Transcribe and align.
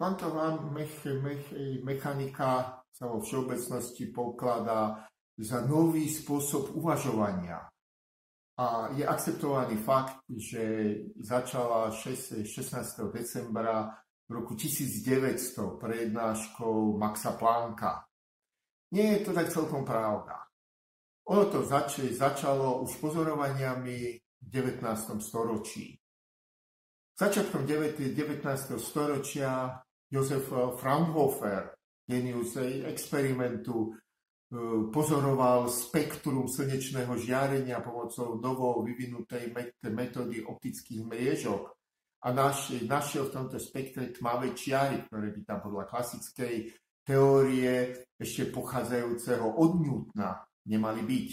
Kvantová 0.00 0.56
mech, 0.72 1.04
mech, 1.04 1.52
mechanika 1.84 2.80
sa 2.88 3.04
vo 3.04 3.20
všeobecnosti 3.20 4.08
pokladá 4.08 5.04
za 5.36 5.60
nový 5.68 6.08
spôsob 6.08 6.72
uvažovania. 6.72 7.68
A 8.56 8.96
je 8.96 9.04
akceptovaný 9.04 9.76
fakt, 9.76 10.24
že 10.24 10.96
začala 11.20 11.92
16. 11.92 12.48
decembra 13.12 13.92
v 14.24 14.40
roku 14.40 14.56
1900 14.56 15.76
prednáškou 15.76 16.96
Maxa 16.96 17.36
Plancka. 17.36 18.08
Nie 18.96 19.20
je 19.20 19.28
to 19.28 19.36
tak 19.36 19.52
celkom 19.52 19.84
pravda. 19.84 20.48
Ono 21.28 21.44
to 21.52 21.60
zač- 21.68 22.08
začalo 22.16 22.80
už 22.88 22.96
pozorovaniami 23.04 24.16
v 24.16 24.46
19. 24.48 25.20
storočí. 25.20 25.92
Začiatkom 27.20 27.68
19. 27.68 28.80
storočia 28.80 29.76
Josef 30.10 30.50
Fraunhofer, 30.50 31.70
genius 32.02 32.58
experimentu, 32.58 33.94
e, 33.94 34.90
pozoroval 34.90 35.70
spektrum 35.70 36.50
slnečného 36.50 37.14
žiarenia 37.14 37.78
pomocou 37.78 38.34
novo 38.42 38.82
vyvinutej 38.82 39.54
metódy 39.86 40.42
optických 40.42 41.06
mriežok 41.06 41.62
a 42.20 42.28
našiel 42.34 43.30
v 43.30 43.34
tomto 43.34 43.56
spektre 43.62 44.10
tmavé 44.10 44.52
čiary, 44.52 45.06
ktoré 45.06 45.30
by 45.30 45.40
tam 45.46 45.58
podľa 45.62 45.88
klasickej 45.88 46.54
teórie 47.06 48.04
ešte 48.18 48.50
pochádzajúceho 48.52 49.46
od 49.56 49.72
Newtona 49.80 50.36
nemali 50.68 51.00
byť. 51.06 51.28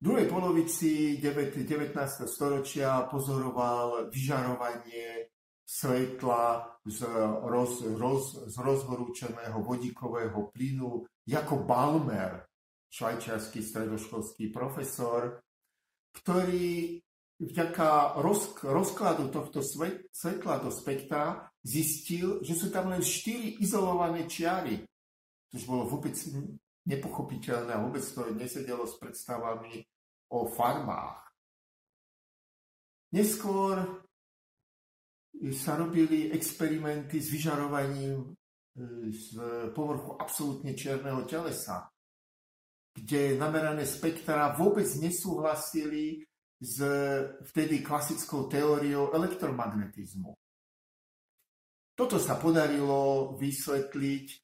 V 0.00 0.08
druhej 0.08 0.26
polovici 0.32 1.20
19. 1.20 1.92
storočia 2.24 3.04
pozoroval 3.04 4.08
vyžarovanie 4.08 5.28
svetla 5.70 6.66
z, 6.82 7.06
roz, 7.46 7.86
roz, 7.94 8.24
z 8.50 8.56
rozhorúčeného 8.58 9.62
vodíkového 9.62 10.50
plynu 10.50 11.06
ako 11.30 11.62
Balmer, 11.62 12.42
švajčiarsky 12.90 13.62
stredoškolský 13.62 14.50
profesor, 14.50 15.38
ktorý 16.10 16.98
vďaka 17.38 18.18
roz, 18.18 18.58
rozkladu 18.66 19.30
tohto 19.30 19.62
svetla 20.10 20.58
do 20.58 20.74
spektra 20.74 21.46
zistil, 21.62 22.42
že 22.42 22.58
sú 22.58 22.74
tam 22.74 22.90
len 22.90 23.06
štyri 23.06 23.62
izolované 23.62 24.26
čiary. 24.26 24.82
To 25.54 25.56
bolo 25.70 25.86
vôbec 25.86 26.18
nepochopiteľné 26.90 27.78
vôbec 27.78 28.02
to 28.02 28.26
nesedelo 28.34 28.90
s 28.90 28.98
predstavami 28.98 29.86
o 30.34 30.50
farmách. 30.50 31.30
Neskôr 33.14 34.02
sa 35.54 35.78
robili 35.78 36.28
experimenty 36.34 37.22
s 37.22 37.32
vyžarovaním 37.32 38.20
e, 38.20 38.26
z 39.14 39.40
povrchu 39.72 40.20
absolútne 40.20 40.76
čierneho 40.76 41.24
telesa, 41.24 41.88
kde 42.92 43.38
namerané 43.40 43.86
spektra 43.88 44.52
vôbec 44.58 44.86
nesúhlasili 45.00 46.26
s 46.60 46.76
vtedy 47.48 47.80
klasickou 47.80 48.44
teóriou 48.52 49.16
elektromagnetizmu. 49.16 50.36
Toto 51.96 52.16
sa 52.20 52.36
podarilo 52.36 53.32
vysvetliť 53.36 54.26
e, 54.28 54.36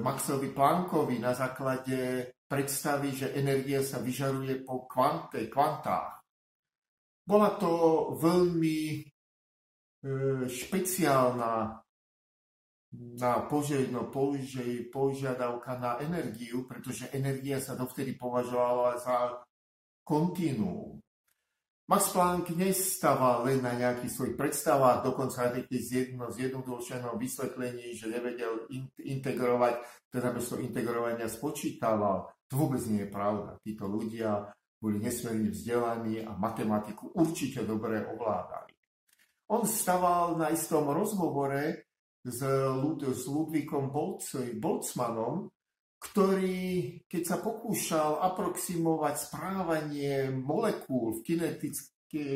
Maxovi 0.00 0.52
Planckovi 0.52 1.16
na 1.16 1.32
základe 1.32 2.28
predstavy, 2.44 3.12
že 3.16 3.36
energia 3.36 3.80
sa 3.80 4.00
vyžaruje 4.00 4.64
po 4.64 4.84
kvante, 4.88 5.48
kvantách. 5.48 6.20
Bola 7.24 7.56
to 7.56 7.70
veľmi 8.16 9.09
špeciálna 10.48 11.80
na 12.90 13.32
požiadno, 13.46 14.10
poži, 14.10 14.90
požiadavka 14.90 15.78
na 15.78 16.02
energiu, 16.02 16.66
pretože 16.66 17.12
energia 17.14 17.62
sa 17.62 17.78
dovtedy 17.78 18.18
považovala 18.18 18.98
za 18.98 19.16
kontinuum. 20.02 20.98
Max 21.90 22.14
Planck 22.14 22.54
nestával 22.54 23.50
len 23.50 23.66
na 23.66 23.74
nejakých 23.74 24.14
svojich 24.14 24.36
predstavách, 24.38 25.02
dokonca 25.02 25.50
aj 25.50 25.66
z 25.74 25.90
jedno, 25.90 26.30
zjednodušenom 26.30 27.18
vysvetlení, 27.18 27.98
že 27.98 28.06
nevedel 28.06 28.62
in, 28.70 28.86
integrovať, 28.94 30.06
teda 30.06 30.30
bez 30.30 30.50
toho 30.50 30.62
integrovania 30.62 31.26
spočítaval. 31.26 32.30
To 32.46 32.54
vôbec 32.54 32.78
nie 32.86 33.06
je 33.06 33.10
pravda. 33.10 33.58
Títo 33.58 33.90
ľudia 33.90 34.54
boli 34.78 35.02
nesmierne 35.02 35.50
vzdelaní 35.50 36.22
a 36.22 36.30
matematiku 36.38 37.10
určite 37.18 37.66
dobre 37.66 38.06
ovládali. 38.06 38.79
On 39.50 39.66
staval 39.66 40.38
na 40.38 40.54
istom 40.54 40.86
rozhovore 40.94 41.90
s, 42.22 42.38
Lud- 42.70 43.02
s 43.02 43.26
Ludvíkom 43.26 43.90
Boltzmanom, 44.62 45.50
ktorý, 46.00 47.02
keď 47.10 47.22
sa 47.26 47.36
pokúšal 47.42 48.22
aproximovať 48.24 49.14
správanie 49.20 50.30
molekúl 50.32 51.18
v, 51.18 51.20
kinetické, 51.26 52.26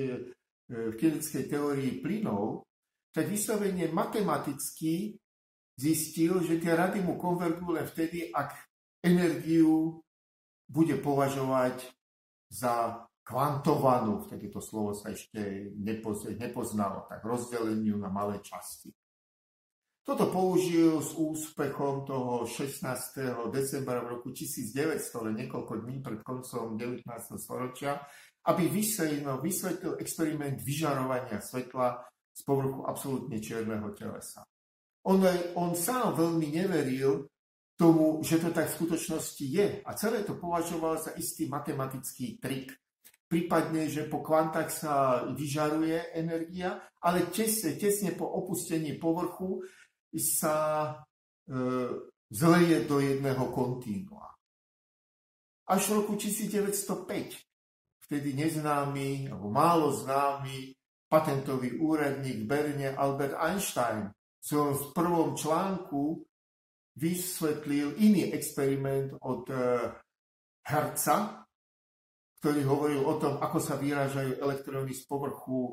v 0.68 0.94
kinetickej 0.98 1.44
teórii 1.48 2.02
plynov, 2.02 2.66
tak 3.14 3.30
vyslovene 3.30 3.88
matematicky 3.94 5.14
zistil, 5.78 6.42
že 6.42 6.58
tie 6.58 6.74
rady 6.74 6.98
mu 6.98 7.14
konvergujú 7.14 7.78
len 7.78 7.86
vtedy, 7.86 8.34
ak 8.34 8.58
energiu 9.06 10.02
bude 10.66 10.98
považovať 10.98 11.94
za 12.50 13.06
kvantovanú, 13.24 14.20
vtedy 14.28 14.52
to 14.52 14.60
slovo 14.60 14.92
sa 14.92 15.10
ešte 15.10 15.72
nepoznalo, 16.36 17.08
tak 17.08 17.24
rozdeleniu 17.24 17.96
na 17.96 18.12
malé 18.12 18.44
časti. 18.44 18.92
Toto 20.04 20.28
použil 20.28 21.00
s 21.00 21.16
úspechom 21.16 22.04
toho 22.04 22.44
16. 22.44 22.84
decembra 23.48 24.04
v 24.04 24.20
roku 24.20 24.28
1900, 24.36 25.24
len 25.24 25.34
niekoľko 25.40 25.80
dní 25.80 26.04
pred 26.04 26.20
koncom 26.20 26.76
19. 26.76 27.08
storočia, 27.40 28.04
aby 28.44 28.68
vysvetlil, 28.68 29.40
vysvetlil 29.40 29.96
experiment 29.96 30.60
vyžarovania 30.60 31.40
svetla 31.40 32.04
z 32.36 32.40
povrchu 32.44 32.84
absolútne 32.84 33.40
čierneho 33.40 33.96
telesa. 33.96 34.44
On, 35.08 35.16
on 35.56 35.72
sám 35.72 36.12
veľmi 36.12 36.52
neveril 36.52 37.24
tomu, 37.72 38.20
že 38.20 38.44
to 38.44 38.52
tak 38.52 38.68
v 38.68 38.76
skutočnosti 38.84 39.44
je 39.48 39.80
a 39.80 39.90
celé 39.96 40.20
to 40.20 40.36
považoval 40.36 41.00
za 41.00 41.16
istý 41.16 41.48
matematický 41.48 42.36
trik, 42.44 42.76
prípadne, 43.28 43.88
že 43.88 44.06
po 44.06 44.20
kvantách 44.20 44.70
sa 44.70 44.94
vyžaruje 45.32 46.14
energia, 46.14 46.80
ale 47.02 47.28
tesne, 47.32 47.76
tesne 47.76 48.12
po 48.14 48.28
opustení 48.28 48.96
povrchu 49.00 49.64
sa 50.14 50.56
e, 50.88 50.92
zleje 52.30 52.86
do 52.86 53.02
jedného 53.02 53.50
kontínua. 53.50 54.32
Až 55.64 55.90
v 55.90 55.92
roku 56.04 56.14
1905 56.20 57.40
vtedy 58.04 58.36
neznámy, 58.36 59.32
alebo 59.32 59.48
málo 59.48 59.88
známy 59.90 60.76
patentový 61.08 61.80
úradník 61.80 62.44
Berne 62.44 62.92
Albert 62.92 63.36
Einstein 63.40 64.12
v 64.52 64.84
prvom 64.92 65.32
článku 65.32 66.20
vysvetlil 67.00 67.96
iný 67.96 68.28
experiment 68.36 69.16
od 69.24 69.48
e, 69.48 69.56
Herca, 70.68 71.43
ktorý 72.44 72.60
hovoril 72.68 73.00
o 73.08 73.16
tom, 73.16 73.40
ako 73.40 73.56
sa 73.56 73.80
vyrážajú 73.80 74.36
elektróny 74.36 74.92
z 74.92 75.08
povrchu 75.08 75.72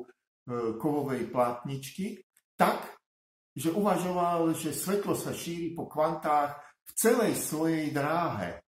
kovovej 0.80 1.28
plátničky, 1.28 2.24
tak, 2.56 2.96
že 3.52 3.76
uvažoval, 3.76 4.56
že 4.56 4.72
svetlo 4.72 5.12
sa 5.12 5.36
šíri 5.36 5.76
po 5.76 5.84
kvantách 5.84 6.56
v 6.88 6.90
celej 6.96 7.36
svojej 7.36 7.92
dráhe. 7.92 8.64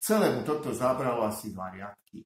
Celému 0.00 0.40
toto 0.48 0.72
zabralo 0.72 1.28
asi 1.28 1.52
dva 1.52 1.68
riadky. 1.68 2.24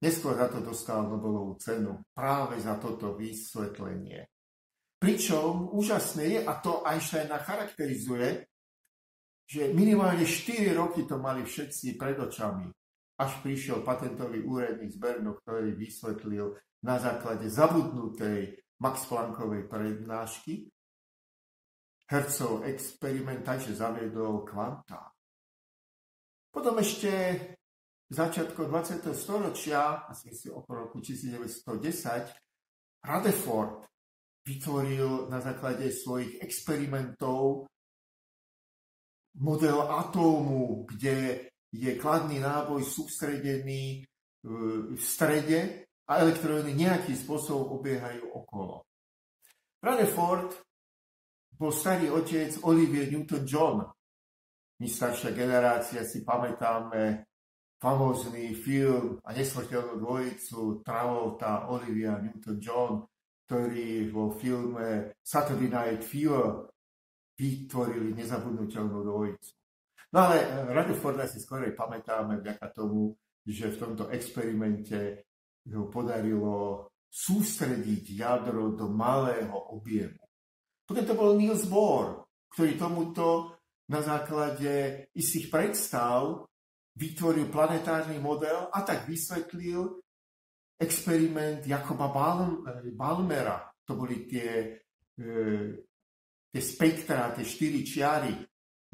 Neskôr 0.00 0.40
za 0.40 0.48
to 0.48 0.64
dostal 0.64 1.04
Nobelovú 1.04 1.60
cenu 1.60 2.08
práve 2.16 2.56
za 2.56 2.80
toto 2.80 3.20
vysvetlenie. 3.20 4.32
Pričom 4.96 5.76
úžasné 5.76 6.24
je, 6.24 6.38
a 6.40 6.56
to 6.56 6.80
Einsteina 6.88 7.36
charakterizuje, 7.36 8.48
že 9.46 9.70
minimálne 9.70 10.26
4 10.26 10.74
roky 10.74 11.06
to 11.06 11.22
mali 11.22 11.46
všetci 11.46 11.94
pred 11.94 12.18
očami, 12.18 12.66
až 13.16 13.32
prišiel 13.40 13.86
patentový 13.86 14.42
úradník 14.42 14.90
z 14.90 14.98
Bernu, 14.98 15.38
ktorý 15.40 15.78
vysvetlil 15.78 16.58
na 16.82 16.98
základe 16.98 17.46
zabudnutej 17.46 18.58
Max 18.82 19.06
Planckovej 19.08 19.70
prednášky 19.70 20.68
hercov 22.06 22.62
experiment, 22.66 23.42
takže 23.42 23.74
zaviedol 23.74 24.46
kvanta. 24.46 25.10
Potom 26.50 26.78
ešte 26.78 27.10
začiatkom 28.06 28.70
20. 28.70 29.10
storočia, 29.10 30.06
asi 30.06 30.30
si 30.30 30.46
okolo 30.46 30.86
roku 30.86 31.02
1910, 31.02 33.02
Rutherford 33.02 33.90
vytvoril 34.46 35.26
na 35.26 35.42
základe 35.42 35.90
svojich 35.90 36.38
experimentov 36.38 37.66
model 39.40 39.88
atómu, 39.92 40.86
kde 40.88 41.48
je 41.72 41.90
kladný 42.00 42.40
náboj 42.40 42.84
sústredený 42.84 44.00
e, 44.00 44.02
v 44.96 45.02
strede 45.02 45.84
a 46.08 46.22
elektróny 46.22 46.72
nejakým 46.72 47.18
spôsobom 47.18 47.76
obiehajú 47.76 48.32
okolo. 48.32 48.86
Rutherford 49.82 50.56
bol 51.56 51.72
starý 51.72 52.08
otec 52.12 52.64
Olivier 52.64 53.08
Newton-John. 53.12 53.84
My 54.76 54.86
staršia 54.88 55.32
generácia 55.32 56.04
si 56.04 56.20
pamätáme 56.20 57.24
famózny 57.80 58.56
film 58.56 59.20
a 59.24 59.32
nesmrteľnú 59.32 60.00
dvojicu 60.00 60.80
Travolta, 60.80 61.68
Olivia 61.68 62.20
Newton-John, 62.20 63.04
ktorí 63.48 64.08
vo 64.12 64.32
filme 64.36 65.16
Saturday 65.20 65.68
Night 65.68 66.02
Fever 66.04 66.75
vytvorili 67.36 68.16
nezabudnutelnú 68.16 69.04
dvojicu. 69.04 69.52
No 70.12 70.18
ale 70.26 70.36
eh, 70.42 70.48
Rutherforda 70.72 71.28
si 71.28 71.38
skorej 71.38 71.76
pamätáme 71.76 72.40
vďaka 72.40 72.66
tomu, 72.72 73.12
že 73.46 73.70
v 73.70 73.80
tomto 73.80 74.10
experimente 74.10 75.28
ho 75.70 75.86
podarilo 75.86 76.88
sústrediť 77.06 78.04
jadro 78.18 78.74
do 78.74 78.90
malého 78.90 79.54
objemu. 79.72 80.18
Potom 80.86 81.04
to 81.06 81.14
bol 81.18 81.34
Niels 81.34 81.66
Bohr, 81.66 82.26
ktorý 82.54 82.78
tomuto 82.78 83.58
na 83.90 84.02
základe 84.02 85.06
istých 85.14 85.50
predstav 85.50 86.46
vytvoril 86.96 87.50
planetárny 87.50 88.18
model 88.18 88.70
a 88.72 88.82
tak 88.82 89.06
vysvetlil 89.06 90.00
experiment 90.78 91.64
Jakoba 91.66 92.08
Balmera. 92.94 93.58
To 93.86 93.92
boli 93.94 94.26
tie, 94.26 94.80
e, 95.14 95.24
tie 96.56 96.64
spektra, 96.64 97.36
tie 97.36 97.44
štyri 97.44 97.84
čiary. 97.84 98.32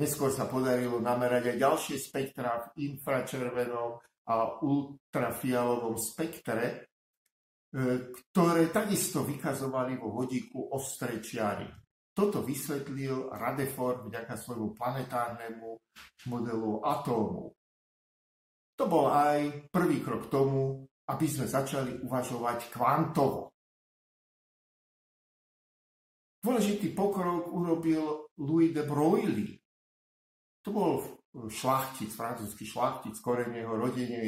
Neskôr 0.02 0.34
sa 0.34 0.50
podarilo 0.50 0.98
namerať 0.98 1.54
aj 1.54 1.62
ďalšie 1.62 1.96
spektra 2.02 2.58
v 2.58 2.90
infračervenom 2.90 4.02
a 4.26 4.34
ultrafialovom 4.66 5.94
spektre, 5.94 6.66
e, 6.66 6.74
ktoré 8.10 8.66
takisto 8.74 9.22
vykazovali 9.22 9.94
vo 9.94 10.10
vodíku 10.10 10.74
ostré 10.74 11.22
čiary. 11.22 11.70
Toto 12.10 12.42
vysvetlil 12.42 13.30
Rutherford 13.30 14.10
vďaka 14.10 14.34
svojmu 14.34 14.74
planetárnemu 14.74 15.70
modelu 16.34 16.82
atómu. 16.82 17.54
To 18.74 18.84
bol 18.90 19.06
aj 19.06 19.70
prvý 19.70 20.02
krok 20.02 20.26
k 20.26 20.32
tomu, 20.34 20.82
aby 21.06 21.26
sme 21.30 21.46
začali 21.46 22.02
uvažovať 22.02 22.74
kvantovo. 22.74 23.51
Dôležitý 26.42 26.90
pokrok 26.90 27.54
urobil 27.54 28.26
Louis 28.42 28.74
de 28.74 28.82
Broglie. 28.82 29.62
To 30.66 30.74
bol 30.74 30.92
šlachtic, 31.46 32.10
francúzsky 32.10 32.66
šlachtic, 32.66 33.14
korene 33.22 33.62
jeho 33.62 33.78
rodine 33.78 34.26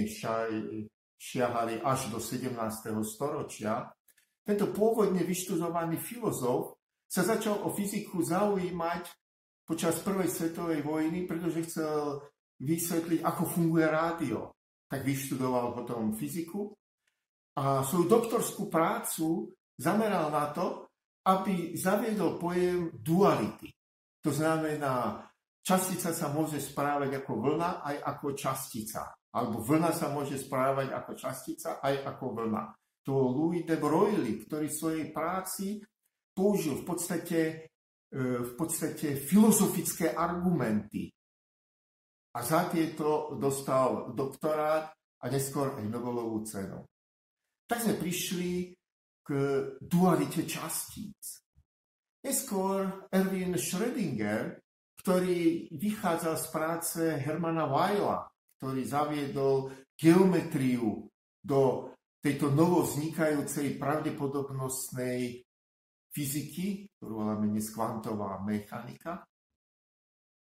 šiahali 1.19 1.83
až 1.83 2.01
do 2.15 2.23
17. 2.23 2.55
storočia. 3.03 3.91
Tento 4.47 4.71
pôvodne 4.71 5.27
vyštudovaný 5.27 5.99
filozof 5.99 6.79
sa 7.11 7.27
začal 7.27 7.67
o 7.67 7.75
fyziku 7.75 8.23
zaujímať 8.23 9.11
počas 9.67 9.99
prvej 9.99 10.31
svetovej 10.31 10.87
vojny, 10.87 11.27
pretože 11.27 11.67
chcel 11.67 12.23
vysvetliť, 12.63 13.27
ako 13.27 13.43
funguje 13.43 13.87
rádio. 13.91 14.55
Tak 14.87 15.03
vyštudoval 15.03 15.75
potom 15.75 16.15
fyziku 16.15 16.71
a 17.59 17.83
svoju 17.83 18.07
doktorskú 18.07 18.71
prácu 18.71 19.51
zameral 19.75 20.31
na 20.31 20.53
to, 20.55 20.84
aby 21.25 21.73
zaviedol 21.77 22.37
pojem 22.37 22.93
duality. 23.01 23.73
To 24.25 24.31
znamená, 24.33 25.25
častica 25.65 26.13
sa 26.13 26.29
môže 26.29 26.61
správať 26.61 27.25
ako 27.25 27.33
vlna 27.41 27.81
aj 27.81 27.97
ako 28.05 28.27
častica. 28.37 29.13
Alebo 29.35 29.65
vlna 29.65 29.91
sa 29.91 30.13
môže 30.13 30.39
správať 30.39 30.93
ako 30.93 31.13
častica 31.17 31.71
aj 31.81 31.95
ako 32.15 32.25
vlna. 32.39 32.63
To 33.05 33.13
Louis 33.13 33.65
de 33.65 33.77
Broglie, 33.77 34.41
ktorý 34.45 34.69
v 34.69 34.79
svojej 34.79 35.07
práci 35.13 35.81
použil 36.33 36.81
v 36.81 36.85
podstate, 36.89 37.41
e, 38.09 38.17
v 38.41 38.53
podstate 38.57 39.17
filozofické 39.17 40.13
argumenty. 40.13 41.09
A 42.35 42.39
za 42.43 42.67
tieto 42.67 43.37
dostal 43.39 44.11
doktorát 44.17 44.91
a 44.95 45.25
neskôr 45.31 45.79
aj 45.79 45.85
Nobelovú 45.87 46.43
cenu. 46.43 46.83
Tak 47.65 47.81
sme 47.81 47.95
prišli 47.97 48.74
k 49.25 49.29
dualite 49.81 50.45
častíc. 50.45 51.41
Neskôr 52.21 53.09
Erwin 53.09 53.57
Schrödinger, 53.57 54.61
ktorý 55.01 55.69
vychádzal 55.73 56.37
z 56.37 56.47
práce 56.53 57.01
Hermana 57.21 57.65
Weila, 57.65 58.29
ktorý 58.61 58.85
zaviedol 58.85 59.73
geometriu 59.97 61.09
do 61.41 61.93
tejto 62.21 62.53
novovznikajúcej 62.53 63.77
pravdepodobnostnej 63.77 65.45
fyziky, 66.09 66.89
ktorú 66.97 67.13
voláme 67.21 67.53
dnes 67.53 67.69
kvantová 67.69 68.41
mechanika, 68.41 69.25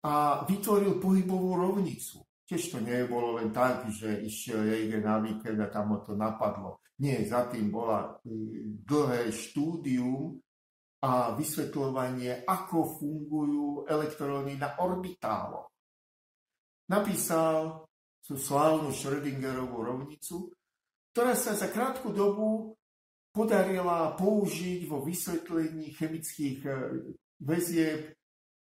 a 0.02 0.46
vytvoril 0.46 1.02
pohybovú 1.02 1.58
rovnicu. 1.58 2.27
Tiež 2.48 2.72
to 2.72 2.78
nebolo 2.80 3.36
len 3.36 3.52
tak, 3.52 3.92
že 3.92 4.24
išiel 4.24 4.64
niekde 4.64 5.04
na 5.04 5.20
víkend 5.20 5.60
a 5.60 5.68
tam 5.68 5.92
ho 5.92 5.98
to 6.00 6.16
napadlo. 6.16 6.80
Nie, 7.04 7.20
za 7.28 7.44
tým 7.44 7.68
bola 7.68 8.16
mm, 8.24 8.88
dlhé 8.88 9.28
štúdium 9.28 10.40
a 11.04 11.36
vysvetľovanie, 11.36 12.48
ako 12.48 12.98
fungujú 12.98 13.84
elektróny 13.84 14.56
na 14.56 14.80
orbitáloch. 14.80 15.70
Napísal 16.88 17.86
tú 18.24 18.34
slávnu 18.34 18.96
Schrödingerovú 18.96 19.78
rovnicu, 19.84 20.50
ktorá 21.12 21.36
sa 21.36 21.52
za 21.52 21.68
krátku 21.68 22.10
dobu 22.16 22.74
podarila 23.30 24.16
použiť 24.16 24.88
vo 24.88 25.04
vysvetlení 25.04 25.94
chemických 25.94 26.58
e, 26.64 26.70
väzieb 27.44 28.18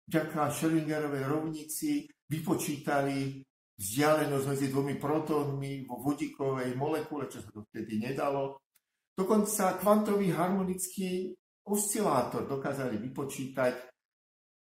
vďaka 0.08 0.48
Schrödingerovej 0.54 1.24
rovnici 1.28 2.06
vypočítali 2.30 3.44
vzdialenosť 3.82 4.46
medzi 4.46 4.66
dvomi 4.70 4.94
protónmi 4.94 5.82
vo 5.90 5.98
vodíkovej 5.98 6.78
molekule, 6.78 7.26
čo 7.26 7.42
sa 7.42 7.50
to 7.50 7.66
vtedy 7.66 7.98
nedalo. 7.98 8.62
Dokonca 9.10 9.74
kvantový 9.82 10.30
harmonický 10.30 11.34
oscilátor 11.66 12.46
dokázali 12.46 13.02
vypočítať 13.02 13.74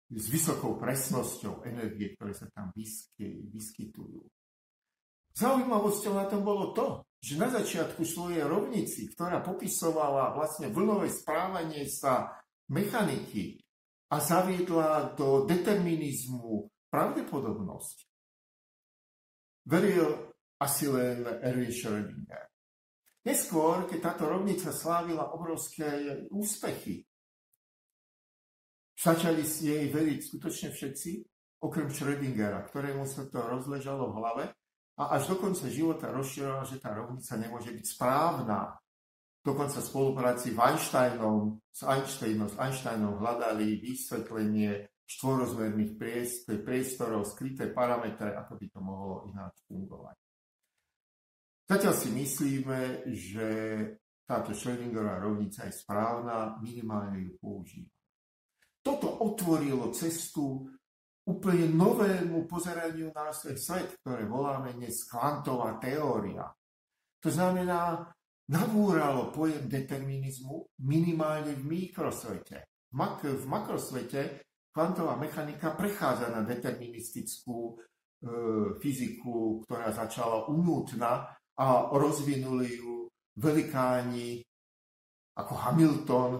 s 0.08 0.24
vysokou 0.28 0.76
presnosťou 0.80 1.64
energie, 1.68 2.16
ktoré 2.16 2.32
sa 2.36 2.48
tam 2.52 2.72
vyskytujú. 2.76 4.24
Zaujímavosťou 5.36 6.12
na 6.16 6.24
tom 6.24 6.40
bolo 6.40 6.72
to, 6.72 7.04
že 7.20 7.36
na 7.36 7.52
začiatku 7.52 8.08
svojej 8.08 8.40
rovnici, 8.46 9.12
ktorá 9.12 9.44
popisovala 9.44 10.32
vlastne 10.32 10.72
vlnové 10.72 11.12
správanie 11.12 11.84
sa 11.84 12.40
mechaniky 12.72 13.60
a 14.08 14.16
zaviedla 14.16 15.12
do 15.12 15.44
determinizmu 15.44 16.72
pravdepodobnosť, 16.88 18.07
veril 19.68 20.32
asi 20.58 20.88
len 20.88 21.28
Erwin 21.44 21.70
Schrödinger. 21.70 22.48
Neskôr, 23.28 23.84
keď 23.84 23.98
táto 24.00 24.24
rovnica 24.24 24.72
slávila 24.72 25.36
obrovské 25.36 26.24
úspechy, 26.32 27.04
začali 28.96 29.44
si 29.44 29.68
jej 29.68 29.86
veriť 29.92 30.18
skutočne 30.32 30.72
všetci, 30.72 31.10
okrem 31.60 31.92
Schrödingera, 31.92 32.64
ktorému 32.64 33.04
sa 33.04 33.28
to 33.28 33.44
rozležalo 33.44 34.08
v 34.10 34.16
hlave 34.16 34.44
a 34.98 35.02
až 35.14 35.30
do 35.30 35.36
konca 35.38 35.68
života 35.70 36.10
rozširoval, 36.10 36.64
že 36.66 36.82
tá 36.82 36.96
rovnica 36.96 37.32
nemôže 37.38 37.70
byť 37.70 37.86
správna. 37.86 38.74
Dokonca 39.44 39.78
v 39.78 39.86
spolupráci 39.86 40.50
s 40.50 40.58
Einsteinom, 40.58 41.62
s 41.70 41.82
Einsteinom, 41.86 42.48
s 42.50 42.56
Einsteinom 42.58 43.22
hľadali 43.22 43.78
vysvetlenie 43.78 44.90
štvorozmerných 45.08 45.96
priestorov, 46.60 47.24
skryté 47.24 47.72
parametre, 47.72 48.36
ako 48.36 48.60
by 48.60 48.66
to 48.68 48.80
mohlo 48.84 49.24
ináč 49.24 49.56
fungovať. 49.64 50.16
Zatiaľ 51.68 51.94
si 51.96 52.08
myslíme, 52.12 52.80
že 53.12 53.48
táto 54.28 54.52
Schrödingerová 54.52 55.24
rovnica 55.24 55.64
je 55.64 55.72
správna, 55.72 56.60
minimálne 56.60 57.24
ju 57.24 57.32
používa. 57.40 57.92
Toto 58.84 59.08
otvorilo 59.24 59.88
cestu 59.92 60.68
úplne 61.28 61.68
novému 61.72 62.48
pozeraniu 62.48 63.12
na 63.12 63.32
svet, 63.32 64.00
ktoré 64.00 64.24
voláme 64.24 64.76
dnes 64.76 65.04
kvantová 65.08 65.76
teória. 65.76 66.48
To 67.20 67.28
znamená, 67.28 68.08
nabúralo 68.48 69.28
pojem 69.28 69.68
determinizmu 69.68 70.72
minimálne 70.88 71.52
v 71.52 71.64
mikrosvete. 71.68 72.88
V, 72.88 72.94
mak- 72.96 73.44
makrosvete 73.44 74.47
kvantová 74.78 75.18
mechanika 75.18 75.74
prechádza 75.74 76.30
na 76.30 76.46
deterministickú 76.46 77.74
e, 77.74 77.82
fyziku, 78.78 79.66
ktorá 79.66 79.90
začala 79.90 80.46
umútna 80.46 81.34
a 81.58 81.66
rozvinuli 81.90 82.78
ju 82.78 83.10
velikáni 83.42 84.38
ako 85.34 85.54
Hamilton 85.66 86.32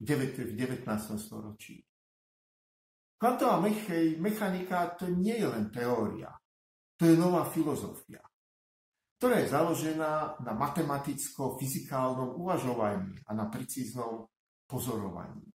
v 0.00 0.08
19. 0.08 0.88
storočí. 1.20 1.84
Kvantová 3.20 3.60
mechanika 4.16 4.96
to 4.96 5.12
nie 5.12 5.36
je 5.36 5.52
len 5.52 5.68
teória, 5.68 6.32
to 6.96 7.04
je 7.04 7.12
nová 7.12 7.44
filozofia, 7.44 8.24
ktorá 9.20 9.36
je 9.44 9.52
založená 9.52 10.40
na 10.40 10.52
matematicko-fyzikálnom 10.56 12.40
uvažovaní 12.40 13.20
a 13.28 13.36
na 13.36 13.52
precíznom 13.52 14.24
pozorovaní. 14.64 15.51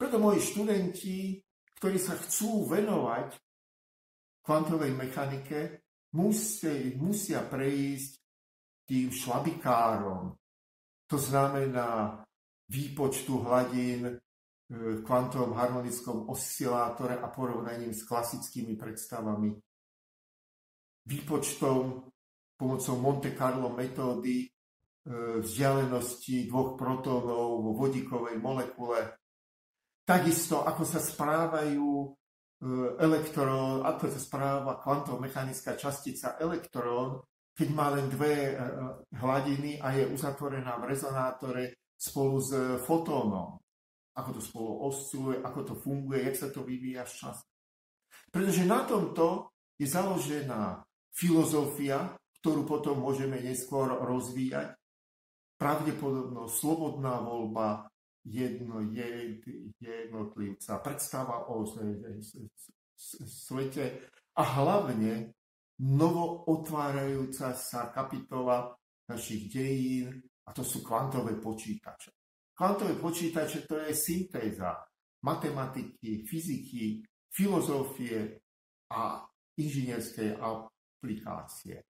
Preto 0.00 0.16
moji 0.16 0.40
študenti, 0.40 1.36
ktorí 1.76 2.00
sa 2.00 2.16
chcú 2.16 2.64
venovať 2.72 3.36
kvantovej 4.40 4.96
mechanike, 4.96 5.84
musia, 6.16 6.72
musia 6.96 7.44
prejsť 7.44 8.16
tým 8.88 9.12
šlabikárom. 9.12 10.32
To 11.04 11.16
znamená 11.20 12.16
výpočtu 12.72 13.44
hladín 13.44 14.08
e, 14.08 14.14
v 14.72 15.04
kvantovom 15.04 15.52
harmonickom 15.52 16.32
oscilátore 16.32 17.20
a 17.20 17.28
porovnaním 17.28 17.92
s 17.92 18.08
klasickými 18.08 18.80
predstavami. 18.80 19.52
Výpočtom 21.04 22.08
pomocou 22.56 22.94
Monte 22.96 23.36
Carlo 23.36 23.68
metódy 23.76 24.48
e, 24.48 24.48
vzdialenosti 25.44 26.48
dvoch 26.48 26.80
protónov 26.80 27.68
vo 27.68 27.70
vodíkovej 27.76 28.40
molekule 28.40 29.19
Takisto, 30.10 30.66
ako 30.66 30.82
sa 30.82 30.98
správajú 30.98 31.86
e, 32.02 32.06
elektrón, 32.98 33.86
ako 33.86 34.10
sa 34.10 34.18
správa 34.18 34.82
kvantomechanická 34.82 35.78
častica 35.78 36.34
elektrón, 36.42 37.22
keď 37.54 37.68
má 37.70 37.94
len 37.94 38.10
dve 38.10 38.50
e, 38.50 38.54
hladiny 39.14 39.78
a 39.78 39.94
je 39.94 40.10
uzatvorená 40.10 40.82
v 40.82 40.88
rezonátore 40.90 41.94
spolu 41.94 42.42
s 42.42 42.50
fotónom. 42.82 43.54
Ako 44.18 44.34
to 44.34 44.42
spolu 44.42 44.90
osciluje, 44.90 45.38
ako 45.46 45.60
to 45.62 45.74
funguje, 45.78 46.26
jak 46.26 46.36
sa 46.42 46.48
to 46.50 46.66
vyvíja 46.66 47.06
v 47.06 47.14
čase. 47.14 47.46
Pretože 48.34 48.66
na 48.66 48.82
tomto 48.82 49.54
je 49.78 49.86
založená 49.86 50.82
filozofia, 51.14 52.18
ktorú 52.42 52.66
potom 52.66 52.98
môžeme 52.98 53.38
neskôr 53.38 53.86
rozvíjať. 53.94 54.74
Pravdepodobno 55.54 56.50
slobodná 56.50 57.22
voľba, 57.22 57.86
jedno, 58.24 58.80
jed, 58.92 59.44
jednotlivca, 59.80 60.78
predstava 60.84 61.48
o 61.48 61.64
svete 63.26 63.84
a 64.36 64.42
hlavne 64.44 65.32
novo 65.80 66.44
otvárajúca 66.52 67.56
sa 67.56 67.88
kapitola 67.88 68.76
našich 69.08 69.48
dejín 69.48 70.20
a 70.46 70.52
to 70.52 70.60
sú 70.60 70.84
kvantové 70.84 71.40
počítače. 71.40 72.12
Kvantové 72.52 72.94
počítače 73.00 73.64
to 73.64 73.80
je 73.88 73.96
syntéza 73.96 74.76
matematiky, 75.24 76.24
fyziky, 76.28 77.00
filozofie 77.32 78.40
a 78.92 79.24
inžinierskej 79.56 80.36
aplikácie. 80.36 81.89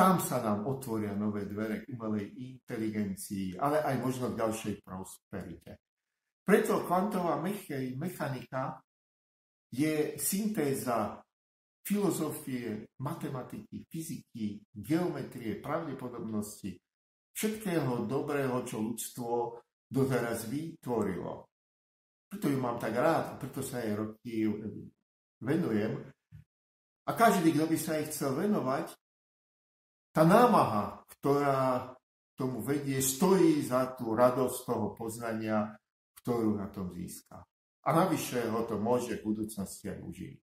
Tam 0.00 0.16
sa 0.16 0.40
nám 0.40 0.64
otvoria 0.64 1.12
nové 1.12 1.44
dvere 1.44 1.84
k 1.84 1.92
umelej 1.92 2.32
inteligencii, 2.32 3.60
ale 3.60 3.84
aj 3.84 4.00
možno 4.00 4.32
k 4.32 4.40
ďalšej 4.40 4.74
prosperite. 4.80 5.76
Preto 6.40 6.88
kvantová 6.88 7.36
mechanika 8.00 8.80
je 9.68 10.16
syntéza 10.16 11.20
filozofie, 11.84 12.88
matematiky, 12.96 13.84
fyziky, 13.92 14.64
geometrie, 14.72 15.60
pravdepodobnosti, 15.60 16.80
všetkého 17.36 18.08
dobrého, 18.08 18.56
čo 18.64 18.80
ľudstvo 18.80 19.60
doteraz 19.84 20.48
vytvorilo. 20.48 21.44
Preto 22.24 22.48
ju 22.48 22.56
mám 22.56 22.80
tak 22.80 22.96
rád 22.96 23.24
a 23.26 23.34
preto 23.36 23.60
sa 23.60 23.84
jej 23.84 23.92
roky 23.92 24.48
venujem. 25.44 26.08
A 27.04 27.12
každý, 27.12 27.52
kto 27.52 27.68
by 27.68 27.76
sa 27.76 28.00
jej 28.00 28.08
chcel 28.08 28.32
venovať, 28.32 28.96
tá 30.10 30.26
námaha, 30.26 31.06
ktorá 31.18 31.94
tomu 32.34 32.58
vedie, 32.64 32.98
stojí 32.98 33.62
za 33.62 33.94
tú 33.94 34.16
radosť 34.16 34.58
toho 34.66 34.86
poznania, 34.96 35.76
ktorú 36.22 36.58
na 36.58 36.66
tom 36.72 36.90
získa. 36.90 37.44
A 37.80 37.88
navyše 37.92 38.48
ho 38.50 38.66
to 38.66 38.76
môže 38.76 39.20
v 39.20 39.26
budúcnosti 39.32 39.88
aj 39.88 39.98
užiť. 40.02 40.38